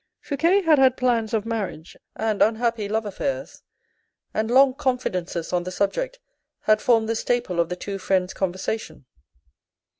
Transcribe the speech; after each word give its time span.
Fouque 0.19 0.63
had 0.63 0.79
had 0.79 0.97
plans 0.97 1.31
of 1.31 1.45
marriage, 1.45 1.95
and 2.15 2.41
unhappy 2.41 2.89
love 2.89 3.05
affairs, 3.05 3.61
and 4.33 4.49
long 4.49 4.73
confidences 4.73 5.53
on 5.53 5.63
this 5.63 5.75
subject 5.75 6.17
had 6.61 6.81
formed 6.81 7.07
the 7.07 7.15
staple 7.15 7.59
of 7.59 7.69
the 7.69 7.75
two 7.75 7.99
friends' 7.99 8.33
conversation. 8.33 9.05